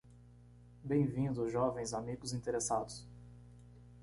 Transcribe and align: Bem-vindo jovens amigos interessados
Bem-vindo 0.83 1.47
jovens 1.47 1.93
amigos 1.93 2.33
interessados 2.33 3.05